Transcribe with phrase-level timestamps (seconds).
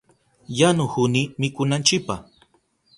[0.59, 2.15] Yanuhuni mikunanchipa.